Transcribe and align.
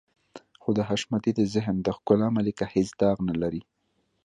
خو 0.61 0.69
د 0.77 0.79
حشمتي 0.89 1.31
د 1.35 1.41
ذهن 1.53 1.75
د 1.81 1.87
ښکلا 1.97 2.27
ملکه 2.37 2.65
هېڅ 2.73 2.89
داغ 3.01 3.17
نه 3.29 3.35
لري. 3.41 3.61